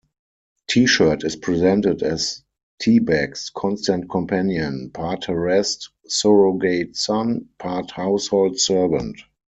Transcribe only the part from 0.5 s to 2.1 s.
T-Shirt is presented